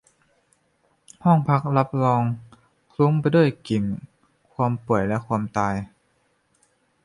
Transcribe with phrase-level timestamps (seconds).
[1.23, 2.21] ห้องพักรับรอง
[2.93, 3.83] คลุ้งไปด้วยกลิ่น
[4.53, 5.75] ความป่วยและความตาย